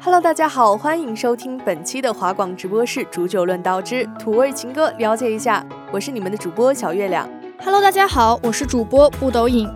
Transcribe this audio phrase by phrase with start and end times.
[0.00, 7.28] Hello，大家好，欢迎收听本期的华广直播室《煮酒论道之土味情歌》，了解一下，我是你们的主播小月亮。
[7.62, 9.70] Hello，大家好，我是主播不抖影。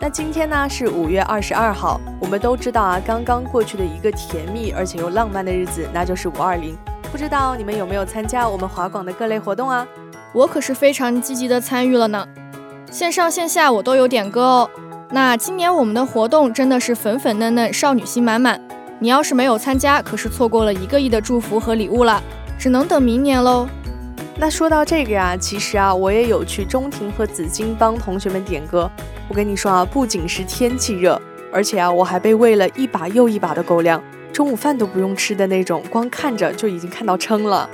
[0.00, 6.74] 那今天呢是五月二十二号，我们都知道啊，刚刚过去的一个甜蜜而且又浪漫的日子，那就是五二零。
[7.12, 9.86] 不知道你们有没有参加我们华广的各类活动啊？
[10.34, 12.26] 我可是非常积极的参与了呢，
[12.90, 14.70] 线上线下我都有点歌哦。
[15.10, 18.60] 那今年我们的活动真的是粉粉嫩嫩，少女心满满。
[18.98, 22.20] 你要是没有参加，可是错过了一个亿的祝福和礼物了，
[22.58, 23.68] 只能等明年喽。
[24.36, 28.90] 那说到这个呀，其实啊，我也有去中庭和紫金帮同学们点歌。
[29.28, 31.20] 我跟你说啊，不仅是天气热，
[31.52, 37.70] 而且啊，我还被喂了一把又一把的狗粮，中午饭都不用吃的那种，光看着就已经看到撑了。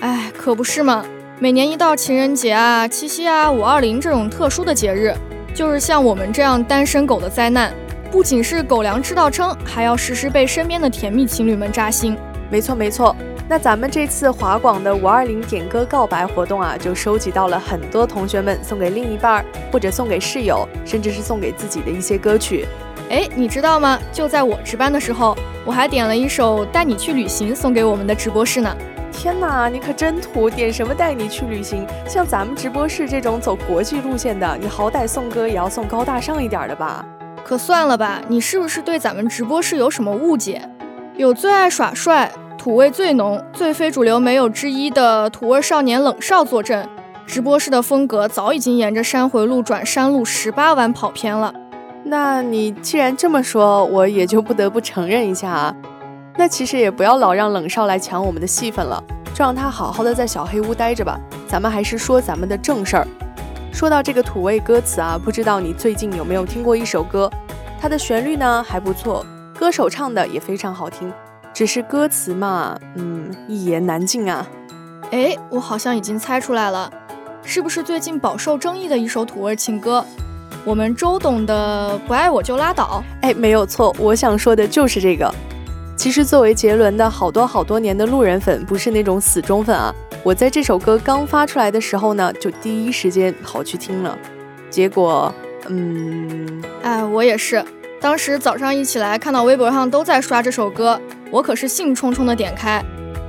[0.00, 1.04] 哎，可不是嘛，
[1.42, 5.14] 每年一到情人节啊、七夕啊、五二零这种特殊的节日，
[5.54, 7.72] 就是像我们这样单身狗的灾难。
[8.10, 12.14] 不仅是狗粮吃到撑，还要时时被身边的甜蜜情侣们扎心。
[12.50, 13.16] 没错没错，
[13.48, 22.66] 那咱们这次华广的五二零点歌告白活动啊，就收集到了很多同学们送给另一半，或者送给室友，甚至是送给自己的一些歌曲。
[23.08, 23.98] 哎，你知道吗？
[24.12, 25.34] 就在我值班的时候，
[25.64, 28.76] 我还点了一首《带你去旅行》送给我们的直播室呢。
[29.12, 30.48] 天哪，你可真土！
[30.48, 31.86] 点什么带你去旅行？
[32.06, 37.04] 像咱们直播室这种走国际路线的，你好歹送歌也要送高大上一点的吧？
[37.44, 40.62] 可算了吧，你是不是对咱们直播室有什么误解？
[41.16, 46.88] 有最爱耍帅、土味最浓、最非主流没有之一的土味少年冷少坐镇，
[47.26, 51.52] 直播室的风格早已经沿着山回路转山路十八弯跑偏了。
[52.04, 55.74] 那你既然这么说，我也就不得不承认一下啊。
[56.36, 59.02] 那其实也不要老让冷少来抢我们的戏份了，
[59.34, 61.20] 就让他好好的在小黑屋待着吧。
[61.46, 63.06] 咱们还是说咱们的正事儿。
[63.72, 67.30] 说到这个土味歌词啊，不知道你最近有没有听过一首歌？
[67.80, 69.24] 它的旋律呢还不错，
[69.58, 71.12] 歌手唱的也非常好听，
[71.52, 74.46] 只是歌词嘛，嗯，一言难尽啊。
[75.10, 76.90] 哎，我好像已经猜出来了，
[77.42, 80.04] 是不是最近饱受争议的一首土味情歌？
[80.64, 83.02] 我们周董的《不爱我就拉倒》？
[83.22, 85.32] 哎，没有错，我想说的就是这个。
[86.00, 89.94] 其实作为杰伦的好多好多年的路人粉，不是那种死忠粉啊。
[90.22, 94.16] 我在这首歌刚发出来的时候呢，就第一时间跑去听了，
[94.70, 95.30] 结果，
[95.68, 97.62] 嗯，哎，我也是，
[98.00, 100.98] 当时早上一起来看到微博上都在刷这首歌，
[101.30, 102.82] 我可是兴冲冲的点开，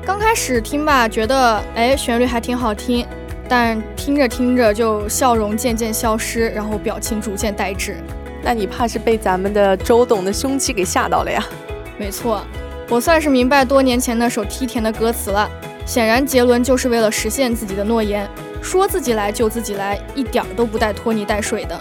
[0.06, 3.06] 刚开始听吧，觉得哎旋律还挺好听，
[3.50, 7.98] 但听着听着就笑容渐渐消失，然后表情逐渐呆滞。
[8.42, 11.46] 那你怕是被咱们的周董的凶器给吓到了呀？
[11.98, 12.42] 没错，
[12.92, 15.50] 我算是明白多年前那首梯田的歌词了。
[15.86, 18.30] 显然，杰伦就是为了实现自己的诺言，
[18.62, 21.80] 说自己来就自己来，一点都不带拖泥带水的。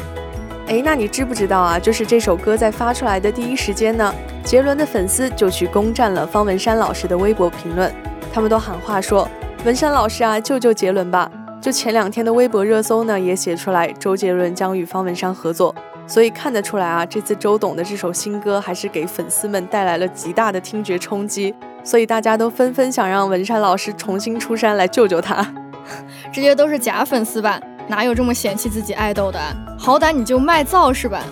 [0.68, 1.80] 哎，那你知不知道啊？
[1.80, 4.14] 就是这首歌在发出来的第一时间呢，
[4.44, 7.92] 杰伦的粉丝就去攻占了方文山老师的微博评论，
[8.32, 9.28] 他们都喊话说
[9.66, 11.28] ：“文山老师啊，救救杰伦吧！”
[11.60, 15.74] 就前两天的微博热搜呢，也写出来周杰伦将与方文山合作，
[16.10, 21.54] 所以看得出来啊，这次周董的这首新歌还是给粉丝们带来了极大的听觉冲击。
[21.84, 25.46] 所以大家都纷纷想让文山老师重新出山来救救他，
[26.34, 27.60] 这些都是假粉丝吧？
[27.86, 29.38] 哪有这么嫌弃自己爱豆的？
[29.78, 31.22] 好歹你就卖造是吧？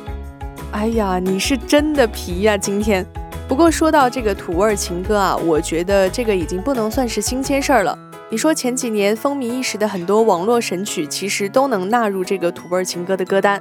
[0.70, 2.56] 哎呀，你是真的皮呀！
[2.56, 3.04] 今天，
[3.48, 7.98] 不过说到这个土味情歌啊，我觉得这个已经不能算是新鲜事儿了。
[8.30, 13.60] 你说前几年风靡一时的很多网络神曲，其实都能纳入这个土味情歌的歌单。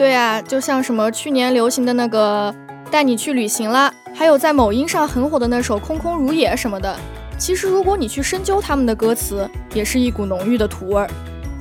[0.00, 2.54] 对啊，就像什么去年流行的那个
[2.90, 6.98] 带你去旅行啦，还有在某音上很火的那首空空如也什么的。
[7.36, 11.06] 其实如果你去深究他们的歌词，也是一股浓郁的土味儿。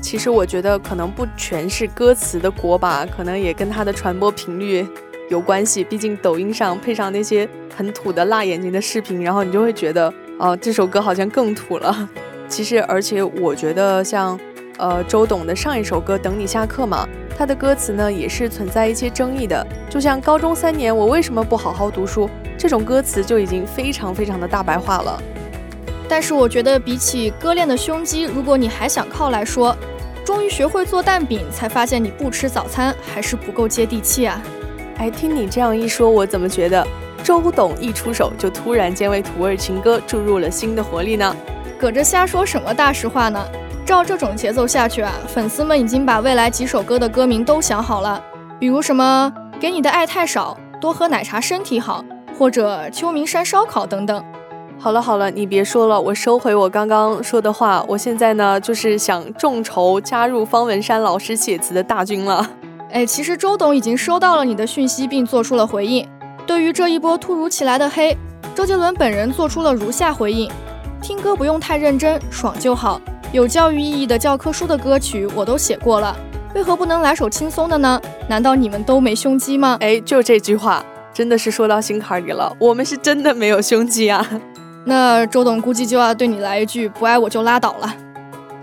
[0.02, 4.88] 其实我觉得可能不全是歌词的锅吧，可能也跟它的传播频率
[5.30, 5.84] 有关系。
[5.84, 7.46] 毕竟抖音上配上那些
[7.76, 12.10] 很土的辣眼睛的视频，然后你就会觉得，哦，这首歌好像更土了。
[12.48, 14.40] 其实，而且我觉得像，
[14.80, 17.06] 呃，周董的上一首歌《等你下课》嘛，
[17.38, 19.66] 他的歌词呢也是存在一些争议的。
[19.90, 25.22] 就像高中三年我为什么不好好读书这种歌词就已经非常非常的大白话了。
[26.08, 29.76] 但是我觉得比起割裂的胸肌，如果你还想靠来说，
[30.24, 34.42] 终于学会做蛋饼，才发现你不吃早餐还是不够接地气啊！
[34.98, 36.88] 哎，听你这样一说，我怎么觉得
[37.22, 41.36] 周董一出手就突然间为土味情歌注入了新的活力呢？
[41.78, 43.46] 搁这瞎说什么大实话呢？
[43.90, 48.24] 照这种节奏下去啊，粉丝们已经把未来几首歌的歌名都想好了，
[48.60, 52.06] 比如什么给你的爱太少，多喝奶茶身体好，
[52.38, 54.24] 或者秋名山烧烤等等。
[54.78, 57.84] 好了好了，你别说了，我收回我刚刚说的话。
[57.88, 62.48] 我现在呢，就是想众筹加入方文山老师写词的大军了。
[62.94, 66.08] 哎，其实周董已经收到了你的讯息，并做出了回应。
[66.46, 68.16] 对于这一波突如其来的黑，
[68.54, 70.48] 周杰伦本人做出了如下回应：
[71.02, 73.02] 听歌不用太认真，爽就好。
[73.32, 76.18] 有教育意义的教科书的歌曲我都写过了，
[76.56, 78.02] 为何不能来首轻松的呢？
[78.28, 79.78] 难道你们都没胸肌吗？
[79.82, 80.84] 哎，就这句话，
[81.14, 82.52] 真的是说到心坎里了。
[82.60, 84.28] 我们是真的没有胸肌啊。
[84.84, 87.94] 那周董估计就要对你来一句“不爱我就拉倒”了。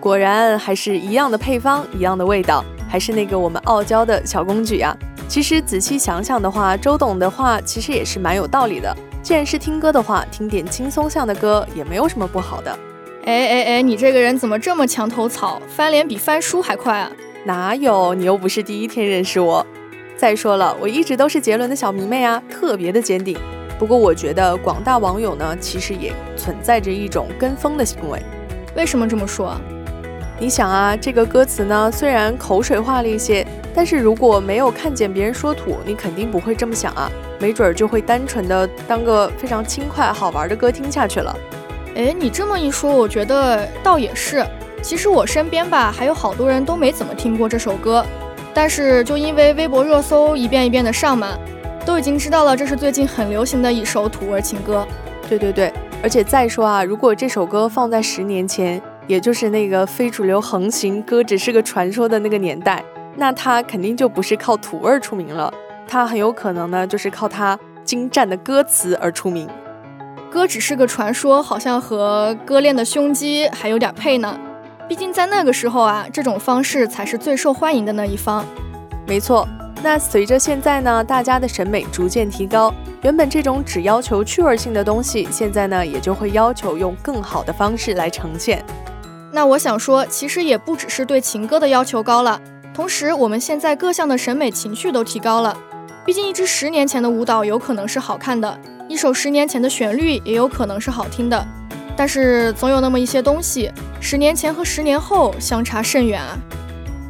[0.01, 4.97] 果然还是一样的配方，一样的味道，还是那个我们傲娇的小公举呀。
[5.29, 8.93] 其实仔细想想的话，周董的话其实也是蛮有道理的。
[9.23, 12.77] 既然是听歌的话，听点轻松向的歌也没有什么不好的。
[13.27, 15.61] 哎哎哎，你这个人怎么这么墙头草？
[15.67, 17.11] 翻脸比翻书还快啊？
[17.45, 18.15] 哪有？
[18.15, 19.67] 你又不是第一天认识我。
[20.17, 23.37] 再说了，我一直都是杰伦的小迷妹啊，特别的坚定。
[23.81, 28.23] 不过我觉得广大网友呢，其实也存在着一种跟风的行为。
[28.77, 29.61] 为什么这么说？
[30.39, 33.45] 你想啊，这个歌词呢，虽然口水化了一些，
[33.75, 41.37] 但是如果没有看见别人说土，你肯定不会这么想啊，没准儿就会单纯的当个非常轻快好玩的歌听下去了。
[41.97, 44.45] 哎，你这么一说，我觉得倒也是。
[44.83, 48.05] 其实我身边吧，还有好多人都没怎么听过这首歌，
[48.53, 51.39] 但是就因为微博热搜一遍一遍的上嘛。
[51.87, 54.87] 都已经知道了，这是最近很流行的一首土味情歌。
[55.27, 55.73] 对对对，
[56.03, 62.85] 而且再说啊，如果这首歌放在十年前，也就是那个非主流横行、歌只是个传说的那个年代，
[63.15, 65.51] 那它肯定就不是靠土味出名了，
[65.89, 69.49] 它很有可能呢，就是靠它精湛的歌词而出名。
[70.31, 74.39] 歌只是个传说，好像和割裂的胸肌还有点配呢。
[74.89, 78.45] 毕竟在那个时候啊，这种方式才是最受欢迎的那一方。
[79.07, 79.49] 没错。
[79.83, 88.65] 那随着现在呢，大家的审美逐渐提高，原本这种只要求趣味性的东西，现在呢也就会要求用更好的方式来呈现。
[89.33, 92.41] 那我想说，其实也不只是对情歌的要求高了，
[92.73, 95.57] 同时我们现在各项的审美情趣都提高了。
[96.07, 98.59] 毕竟一支十年前的舞蹈有可能是好看的，
[98.89, 101.47] 一首十年前的旋律也有可能是好听的，
[101.97, 106.39] 但是总有那么一些东西，十年前和十年后相差甚远啊。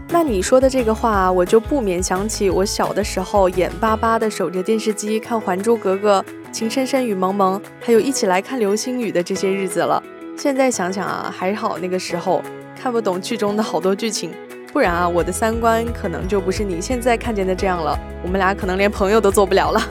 [0.09, 10.03] 那你说的这个话，我就不免想起我小的时候眼巴巴的守着电视机看《还珠格格》《情深深雨蒙蒙》，还有一起来看流星雨的这些日子了。
[10.37, 12.43] 现在想想啊，还好那个时候
[12.81, 14.33] 看不懂剧中的好多剧情，
[14.73, 17.99] 不然啊，我的三观可能就不是你现在看见的这样了。
[18.23, 19.83] 我们俩可能连朋友都做不了了。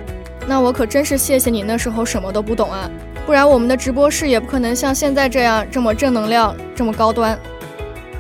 [0.48, 2.90] 那我可真是谢谢你那时候什么都不懂啊，
[3.26, 7.38] 不然我们的直播室也不可能像现在这样这么正能量，这么高端。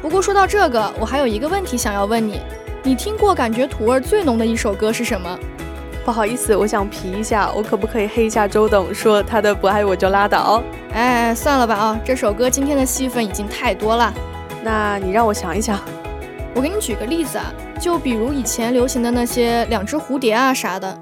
[0.01, 2.39] 不过说到这个，我还有一个问题想要问你：
[2.84, 5.38] 你听过感觉土味最浓的一首歌是什么？
[6.03, 10.62] 不好意思，我想皮一下，我可不可以黑一下周董，说他的不爱我就拉倒？
[10.94, 14.13] 哎，算了吧啊，这首歌今天的戏份已经太多了。
[14.63, 15.79] 那你让我想一想，
[16.53, 20.98] 我给你举个例子啊，就比如以前流行的那些两只蝴蝶啊啥的。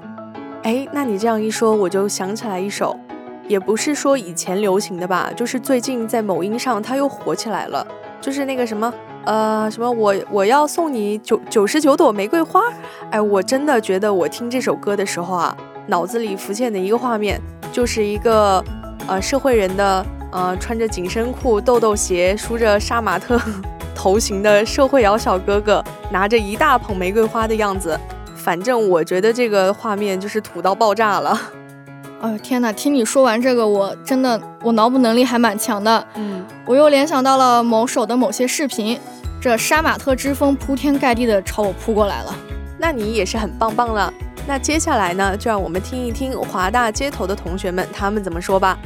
[0.64, 2.98] 哎，那你这样一说，我就想起来一首，
[3.46, 7.86] 也不是说以前流行的吧，就是最近在某音上它又火起来了。
[8.18, 8.90] 就是那个什么，
[9.26, 12.62] 呃，什么我我要送你九九十九朵玫瑰花，
[13.10, 15.54] 哎，我真的觉得我听这首歌的时候啊，
[15.88, 17.38] 脑子里浮现的一个画面，
[17.70, 18.64] 就是一个
[19.06, 23.38] 呃社会人的呃穿着紧身裤、豆豆鞋、梳着杀马特
[23.94, 28.00] 头型的社会摇小哥哥，拿着一大捧玫瑰花的样子，
[28.44, 31.40] 反正我觉得这个画面就是土到爆炸了。
[32.20, 32.70] 哎呦天哪！
[32.72, 36.06] 听你说完这个，我真的我脑补能力还蛮强的。
[36.16, 39.00] 嗯，我又联想到了某手的某些视频，
[39.40, 42.34] 这杀马特之风铺天盖地的朝我扑过来了。
[42.78, 44.12] 那你也是很棒棒了。
[44.46, 48.78] 那接下来呢，就让我们听一听华大街头的同学们他们怎么说吧。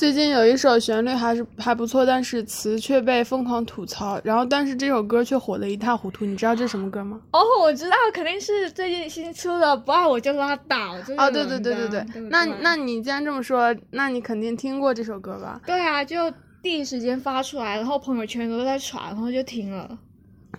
[0.00, 6.24] 最近有一首旋律还是还不错，但是词却被疯狂吐槽，然后但是这首歌却火得一塌糊涂。
[6.24, 7.20] 你知道这是什么歌吗？
[7.32, 10.96] 哦，我知道，肯定是最近新出的《不爱我就拉倒》。
[11.18, 12.20] 哦，对对对对对。
[12.30, 15.60] 那那你既然这么说，那你肯定听过这首歌吧？
[15.66, 19.98] 对啊，就第一时间发出来，然后朋友圈都在传，然后就听了。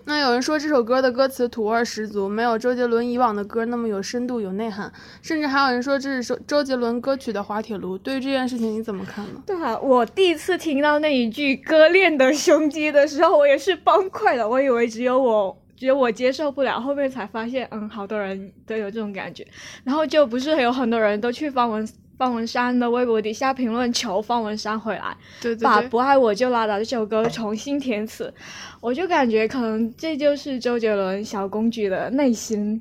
[0.06, 7.98] 那有人说这首歌的歌词土味十足，没有周杰伦以往的歌那么有深度、有内涵，甚至还有人说这是周周杰伦歌曲的滑铁卢。
[7.98, 9.42] 对于这件事情，你怎么看呢？
[9.46, 14.48] 对啊，我第一次听到那一句“割裂的胸肌”的时候，我也是崩溃了。
[14.48, 19.48] 我以为只有我，只有我接受不了，后面才发现，嗯，好多人都有这种感觉。
[19.84, 21.88] 然后就不是有很多人都去方文。
[22.22, 28.32] 方文山的微博底下评论求方文山回来，对对把不爱我就拉倒这首歌重新填词，
[28.80, 32.80] 我就感觉可能这就是周杰伦小公举的内心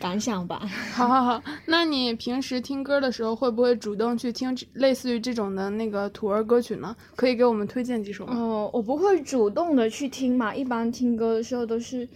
[0.00, 0.68] 感想吧。
[0.92, 6.96] 好好好，那你平时听歌的时候会不会主动去听类似于这种的那个土儿歌曲呢？
[7.14, 8.34] 可以给我们推荐几首吗？
[8.36, 12.08] 哦，我不会主动的去听嘛，一般听歌的时候都是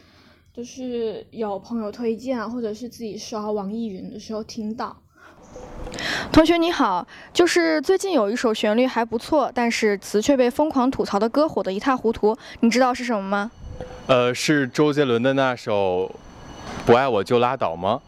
[0.53, 5.01] 都是有朋友推荐啊，或者是自己刷网易云的时候听到。
[6.31, 13.51] 同学你好，就是最近有一首旋律还不错，但是词却被疯狂吐槽的歌火得一塌糊涂，你知道是什么吗？
[14.07, 16.11] 呃，是周杰伦的那首
[16.87, 18.01] 《不爱我就拉倒》吗？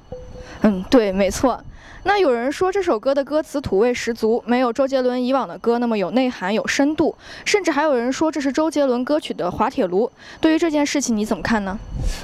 [0.63, 1.63] 嗯，对，没错。
[2.05, 7.15] 那有人说这首歌的歌词土味十足，没有周杰伦以往的歌那么有内涵、有深度，
[7.45, 10.11] 甚至还有人说这是周杰伦歌曲的滑铁卢。
[10.41, 11.79] 对于这件事情你怎么看呢？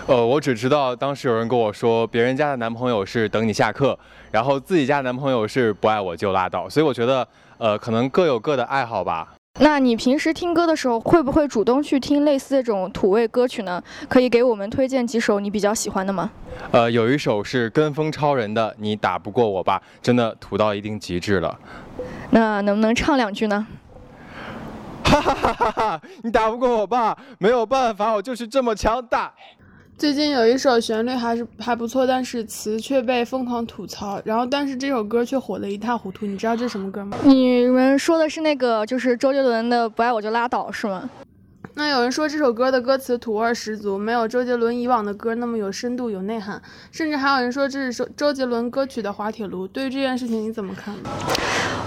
[0.06, 3.98] 呃，我只知道当时有人跟我说，别人家的男朋友是等你下课，
[4.30, 7.26] 然后自己家男朋友是不爱我就拉倒，所以我觉得，
[7.58, 9.34] 呃，可能各有各的爱好吧。
[9.58, 13.82] 那你平时听歌的时候，会不会主动去听类似这种土味歌曲呢？
[14.06, 16.30] 可以给我们推荐几首你比较喜欢的吗？
[16.72, 21.58] 呃，有一首是跟风超人的《你打不过我吧》，真的土到一定极致了。
[22.30, 23.66] 那能不能唱两句呢？
[25.04, 26.00] 哈哈哈哈哈！
[26.22, 27.16] 你打不过我吧？
[27.38, 29.32] 没有办法，我就是这么强大。
[29.98, 36.26] 最近有一首旋律还是还不错，但是词却被疯狂吐槽，然后但是这首歌却火得一塌糊涂。
[36.26, 37.16] 你知道这是什么歌吗？
[37.24, 41.08] 你们说的是那个就是周杰伦的《不爱我就拉倒》是吗？
[41.72, 46.60] 那有人说这首歌的歌词土味十足，没有周杰伦以往的歌那么有深度、有内涵，
[46.92, 49.66] 甚至还有人说这是周周杰伦歌曲的滑铁卢。
[49.66, 51.08] 对于这件事情你怎么看呢？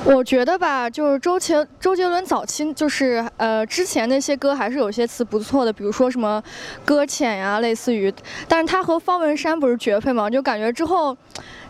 [0.06, 6.42] 我觉得吧，就是周杰周杰伦早期就是呃之前那些歌还是有些词不错的，比如说什么
[6.84, 8.12] 搁浅呀，类似于，
[8.48, 10.30] 但是他和方文山不是绝配嘛？
[10.30, 11.16] 就感觉之后。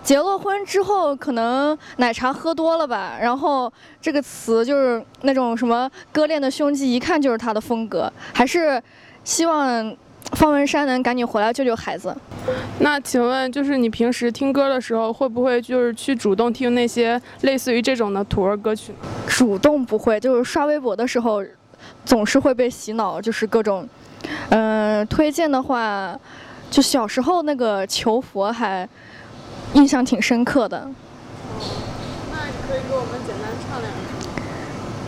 [0.01, 3.71] 结了婚之后，可能奶茶喝多了吧，然后
[4.01, 8.11] 这个词就是那种什么割裂的胸肌，一看就是他的风格。
[8.33, 8.81] 还是
[9.25, 9.93] 希望
[10.33, 12.15] 方文山能赶紧回来救救孩子。
[12.79, 18.93] 那请问，就是你平时听歌的时候，会不会就是去主动听那些类似于这种的土味歌曲？
[19.27, 21.43] 主动不会，就是刷微博的时候，
[22.05, 23.87] 总是会被洗脑，就是各种，
[24.49, 26.17] 嗯，推荐的话，
[26.71, 28.87] 就小时候那个求佛还。
[29.75, 30.79] 印象挺深刻的。
[32.31, 34.01] 那你可以给我们简单唱两句。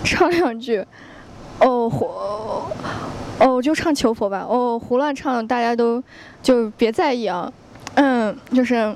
[0.04, 0.86] 唱两句，
[1.58, 2.06] 哦胡，
[3.42, 4.46] 哦就唱求佛吧。
[4.48, 6.02] 哦胡乱唱，大家都
[6.42, 7.52] 就别在意啊。
[7.96, 8.96] 嗯，就是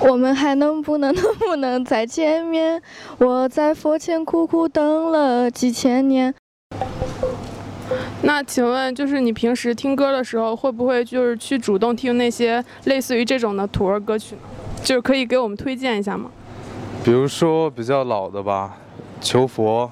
[0.00, 2.80] 我们还能不能 能不能再见面？
[3.18, 6.32] 我在佛前苦苦等了几千年。
[8.22, 14.40] 那请问，就是你平时听歌的时候，会不会就是去主动听那些类似于这种的土味歌曲呢？
[14.82, 16.30] 就是可以给我们推荐一下吗？
[17.02, 18.78] 比如说比较老的吧，
[19.24, 19.86] 《求佛》，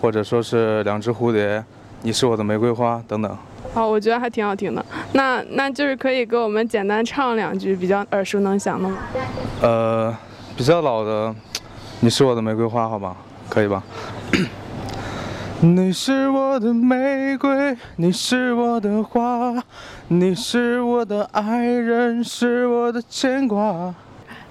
[0.00, 1.58] 或者说是《两只蝴蝶》，
[2.02, 3.36] 《你是我的玫瑰花》等等。
[3.72, 4.84] 好，我觉得还挺好听的。
[5.12, 8.98] 那那就是可以给我们简单唱两句比较耳熟能详的吗？
[9.62, 10.16] 呃，
[10.56, 11.28] 比较老的，
[12.00, 13.16] 《你是我的玫瑰花》，好吧？
[13.48, 13.82] 可以吧？
[15.60, 19.54] 你是我的玫瑰，你是我的花，
[20.08, 23.94] 你是我的爱人，是我的牵挂。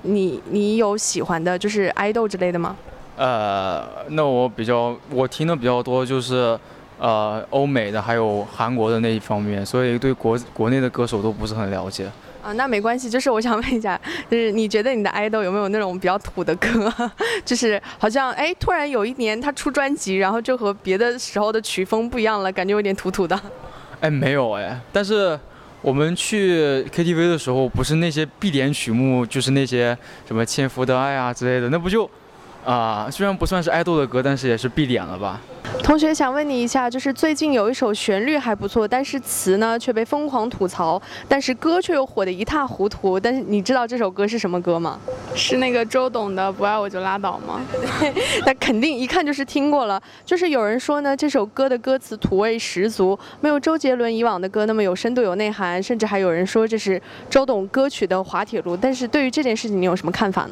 [0.04, 2.76] 你你有喜欢的，就是爱豆之类的吗？
[3.18, 6.58] 呃，那我比较我听的比较多，就是
[7.02, 12.06] 呃欧美的，还有韩国的那一方面，所以对国国内的歌手都不是很了解。
[12.44, 16.94] 啊，那没关系，就是我想问一下，就是你觉得你的爱豆有没有那种比较土的歌？
[17.44, 23.40] 就是好像哎，突然有一年他出专辑，然后就和别的时候的曲风不一样了，感觉有点土土的。
[24.00, 25.40] 哎，没有哎，但是
[25.82, 32.10] 我们去 KTV 的时候，不是那些必点曲目，就是那些什么《纤夫的爱》啊之类的，那不就
[32.66, 35.40] 啊，虽然不算是爱豆的歌，但是也是必点了吧？
[35.84, 43.20] 同学想问你一下，就是最近有一首旋律还不错，但是词呢却被疯狂吐槽，但是歌却又火得一塌糊涂。
[43.20, 45.00] 但是你知道这首歌是什么歌吗？
[45.36, 47.62] 是那个周董的《不爱我就拉倒》吗？
[48.46, 50.02] 那肯定一看就是听过了。
[50.26, 58.76] 就是有人说呢，这首歌的歌词土味十足，没有周杰伦以往的歌那么有深度有内涵，甚至还有人说这是周董歌曲的滑铁卢。
[58.78, 60.52] 但是对于这件事情，你有什么看法呢？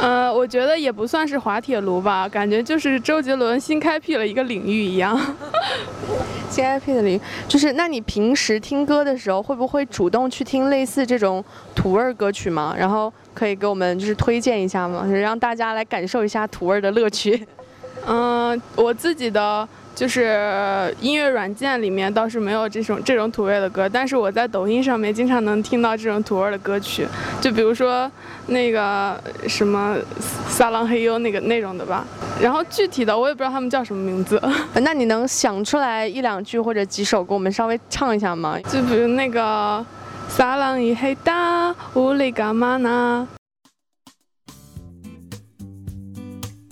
[0.00, 5.18] 呃，我觉得也不算是滑铁卢吧，感觉就是周杰伦新开辟了一个领域一样。
[6.50, 12.74] 新 IP 的领域，就是那你平时听歌的时候，会不会主动去听类似这种土味歌曲吗？
[12.78, 15.04] 然后可以给我们就是推荐一下吗？
[15.10, 17.46] 让大家来感受一下土味的乐趣。
[18.06, 19.68] 嗯，我自己的。
[19.94, 27.06] 就是音乐软件里面倒是没有这种这种土味的歌，但是我在抖音上面经常能听到这种土味的歌曲，
[27.40, 28.10] 就比如说
[28.48, 29.96] 那个什么
[30.48, 32.04] 撒浪嘿呦那个那种的吧。
[32.40, 34.40] 然后具体的我也不知道他们叫什么名字。
[34.74, 38.58] 那你能想出来一两句或者几首，给我们稍微唱一下吗？
[38.60, 39.84] 就比如那个
[40.28, 43.26] 撒浪一嘿哒，屋里干嘛呢？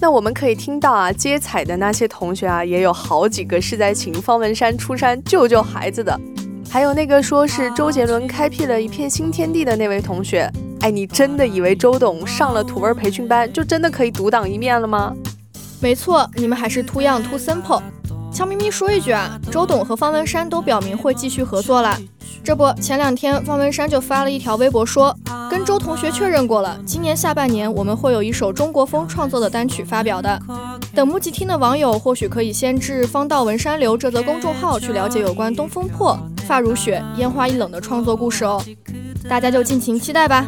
[0.01, 6.21] 那我们可以听到啊，接彩的那些同学啊，也有好几个是在请方文山出山救救孩子的，
[6.69, 10.51] 还有那个说是周杰伦开辟了一片新天地的那位同学，
[10.81, 15.15] 哎，你真的以为周董上了土味培训班就真的可以独当一面了吗？
[15.83, 17.83] 没错，你们还是 too young too simple。
[18.33, 21.99] 悄咪咪说一句啊，周董和方文山都表明会继续合作了。
[22.45, 25.15] 这不，前两天方文山就发了一条微博说，
[25.51, 30.41] 跟周同学确认过了，今年下半年我们会有一首中国风创作的单曲发表的。
[30.95, 38.63] 等不及听的网友，或许可以先至方道文山流这则公众号去了解有关东风破、发如雪、烟花易冷的创作故事哦。
[39.29, 40.47] 大家就尽情期待吧。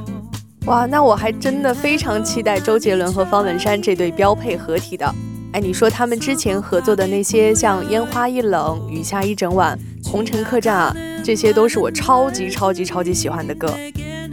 [0.66, 5.14] 哇，那我还真的非常期待周杰伦和方文山这对标配合体的。
[5.54, 10.92] 哎，你说他们之前合作的那些，像烟花易冷、雨下一整晚、红尘客栈啊。
[11.22, 13.72] 这些都是我超级超级超级喜欢的歌。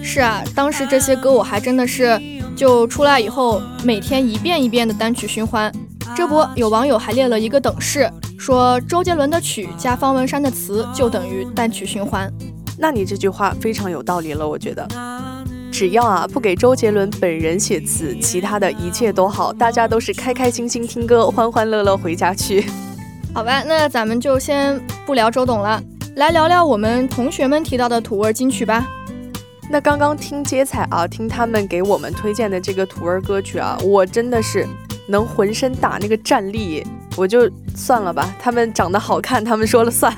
[0.02, 2.20] 是啊，当时这些歌我还真的是
[2.56, 5.72] 就出来以后每天一遍一遍的单曲循环。
[6.18, 12.34] 这不，有网友还列了一个等式，说周杰伦的曲加方文山的词就等于单曲循环。
[12.80, 14.88] 那你这句话非常有道理了，我觉得，
[15.72, 22.66] 只要啊不给周杰伦本人写词，其他的一切都好，大家都是开开心心听歌，欢欢乐乐回家去。
[23.34, 25.82] 好吧，那咱们就先不聊周董了。
[26.18, 28.86] 来聊聊我们同学们提到的土味金曲吧。
[29.70, 34.68] 那刚刚听街采啊，听他们给我们推荐的这个土味歌曲啊，我真的是
[35.08, 38.36] 能浑身打那个战栗，我就算了吧。
[38.42, 40.14] 他们长得好看，他们说了算。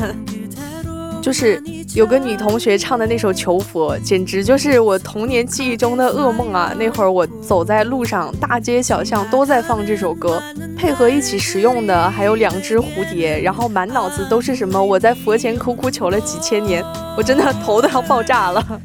[1.24, 1.64] 就是
[1.96, 6.76] 有个女同学唱的那首《求佛》，简直就是我童年记忆中的噩梦啊！
[6.78, 10.44] 那会儿我走在路上，大街小巷都在放这首歌，
[10.78, 16.84] 配合一起食用的还有两只蝴蝶，然后满脑子都是什么我在佛前苦苦求了几千年，
[17.16, 18.82] 我真的头都要爆炸了。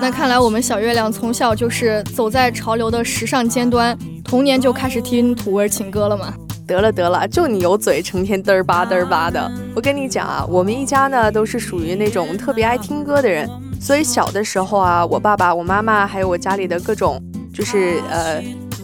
[0.00, 6.32] 那看来我们小月亮从小就是走在潮流的时尚尖端，童年就开始听土味情歌了吗？
[6.70, 9.50] 得了得了，就你有嘴，成天嘚儿吧嘚儿吧的。
[9.74, 17.20] 我跟你讲啊，我们一家呢都是属于那种特别爱听歌的人，所以小的时候啊，我爸爸、我妈妈还有我家里的各种，
[17.52, 18.40] 就是呃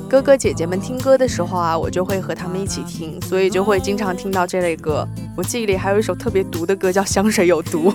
[0.08, 5.06] 哥哥姐姐们听歌的时候啊，我就会和他们一起听，所以就会经常听到这类歌。
[5.36, 7.92] 我记忆里还有一首特别毒的歌，叫《香水有毒》，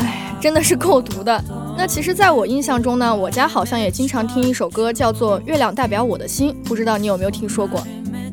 [0.00, 1.42] 哎， 真的是够毒的。
[1.78, 7.82] 那其实，在我印象中呢，我家好像也经常听一首歌，叫做《月亮代表我的心》，不知道你有没有听说过？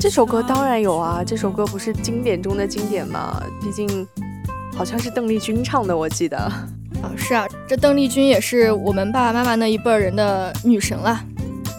[0.06, 3.42] 这首歌当然有啊，这首歌不是经典中的经典吗？
[3.60, 4.08] 毕竟
[4.78, 6.38] 好像是邓丽君唱的，我记得。
[6.38, 11.20] 啊，是啊，这邓丽君也是我们爸爸妈妈那一辈人的女神了。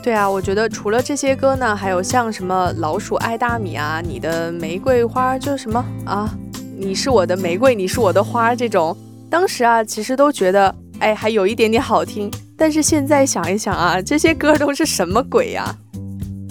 [0.03, 6.29] 对啊，我觉得除了这些歌呢，还有像什么《老鼠爱大米》啊，《你的玫瑰花》就是什么啊，
[6.77, 8.97] 你是我的玫瑰，你是我的花这种，
[9.31, 12.29] 当时啊，其实都觉得哎，还有一点点好听。
[12.59, 15.77] 但是现在想一想啊，这些歌都是什么鬼呀？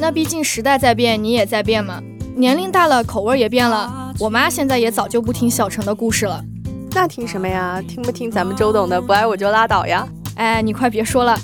[0.06, 2.00] 那毕竟时代在变，你也在变嘛。
[2.36, 4.13] 年龄大了，口味也变了。
[4.20, 6.46] 我妈现在也早就不听小城的故事了。
[6.91, 7.82] 那听什么呀？
[7.88, 10.08] 听不听咱们周董的《不爱我就拉倒》呀？
[10.36, 11.36] 哎，你快别说了，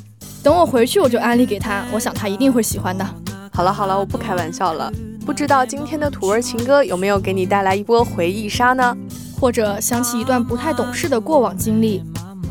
[0.43, 3.04] 等我回去我就安利给他，我想他一定会喜欢的。
[3.52, 4.93] 好了好了，我不开玩笑了。
[5.26, 8.95] 不知道今天的土味情歌有没有给你带来一波回忆杀呢？
[9.39, 12.04] 或者想起一段不太懂事的过往经历？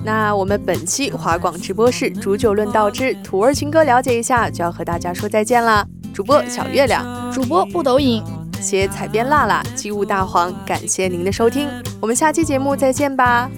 [0.04, 5.86] 那我们本期华广直播室煮酒论道之土味情歌了解一下，就要和大家说再见了。
[6.20, 8.22] 主播小月亮，主播不抖音，
[8.60, 11.66] 写采编辣辣，机务大黄，感谢您的收听，
[11.98, 13.50] 我们下期节目再见吧。